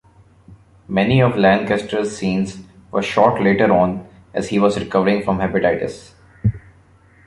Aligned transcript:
Many 0.87 1.21
of 1.21 1.37
Lancaster's 1.37 2.17
scenes 2.17 2.57
were 2.89 3.03
shot 3.03 3.39
later 3.39 3.71
on 3.71 4.09
as 4.33 4.49
he 4.49 4.57
was 4.57 4.79
recovering 4.79 5.21
from 5.21 5.37
hepatitis. 5.37 6.13